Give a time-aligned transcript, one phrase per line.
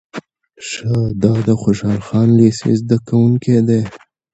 [0.69, 0.91] شه
[1.23, 3.81] دا د خوشحال خان لېسې زده کوونکی دی.